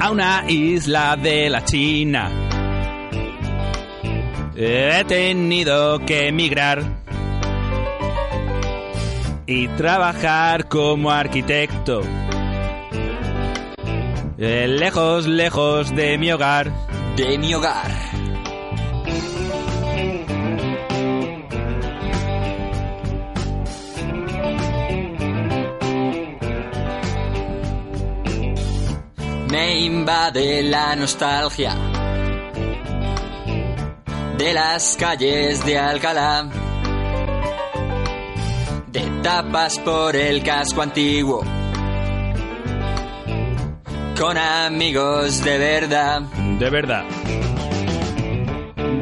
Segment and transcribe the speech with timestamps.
[0.00, 2.30] a una isla de la China.
[4.56, 6.82] He tenido que emigrar
[9.46, 12.02] y trabajar como arquitecto.
[14.36, 16.70] Eh, Lejos, lejos de mi hogar.
[17.16, 17.90] De mi hogar.
[29.50, 31.74] Me invade la nostalgia
[34.36, 36.48] de las calles de Alcalá,
[38.88, 41.42] de tapas por el casco antiguo,
[44.18, 46.20] con amigos de verdad.
[46.58, 47.04] De verdad.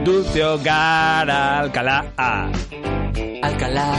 [0.04, 2.04] Dulce hogar Alcalá,
[3.42, 3.96] Alcalá,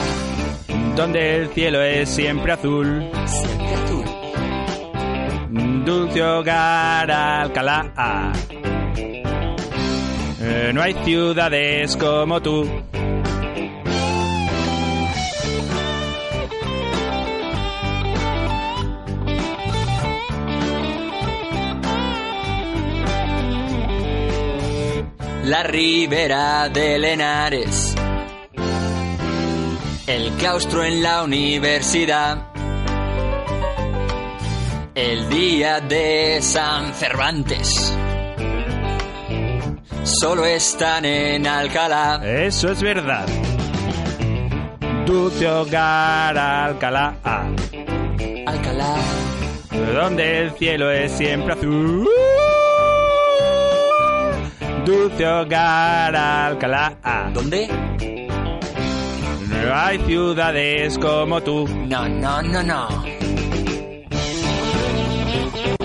[0.95, 3.11] donde el cielo es siempre azul.
[3.25, 4.06] siempre azul.
[5.85, 8.33] Dulce hogar Alcalá.
[10.39, 12.65] Eh, no hay ciudades como tú.
[25.47, 27.95] La ribera de Lenares,
[30.05, 32.56] el claustro en la universidad,
[34.97, 37.95] el día de San Cervantes.
[40.03, 42.19] Solo están en Alcalá.
[42.23, 43.27] Eso es verdad.
[45.05, 47.15] Dulce hogar Alcalá.
[48.47, 48.95] Alcalá,
[49.93, 52.09] donde el cielo es siempre azul.
[54.83, 56.97] Dulce hogar Alcalá.
[57.35, 57.67] ¿dónde?
[57.67, 61.67] No hay ciudades como tú.
[61.67, 63.16] No, no, no, no.
[65.37, 65.76] Thank you.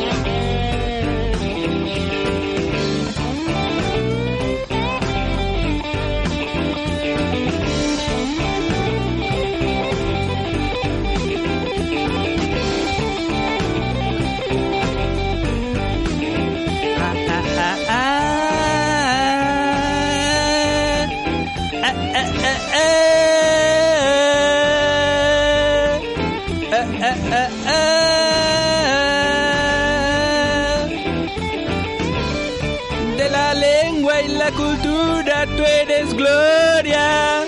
[33.22, 37.44] De la lengua y la cultura tú eres gloria.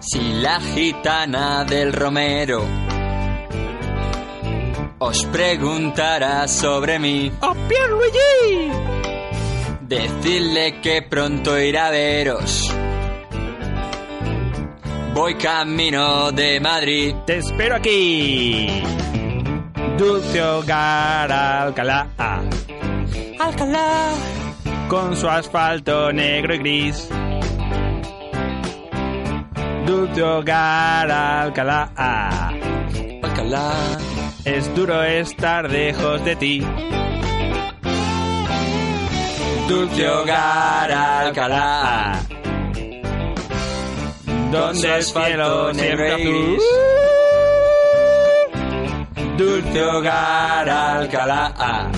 [0.00, 2.64] Si la gitana del Romero
[5.00, 8.70] os preguntará sobre mí, ¡Oh, Pierluigi!
[9.80, 12.73] decidle que pronto irá a veros.
[15.14, 17.14] Voy camino de Madrid.
[17.24, 18.82] Te espero aquí.
[19.96, 22.08] Dulce hogar Alcalá.
[23.38, 24.08] Alcalá,
[24.88, 27.08] Con su asfalto negro y gris.
[29.86, 31.92] Dulce hogar Alcalá.
[33.22, 33.72] Alcalá,
[34.44, 36.66] Es duro estar lejos de ti.
[39.68, 42.33] Dulce hogar Alcalá.
[44.54, 46.58] Donde el cielo siempre azul.
[49.36, 51.90] Dulce hogar Alcalá.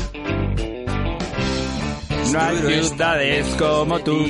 [2.32, 4.24] No hay ciudades como tú.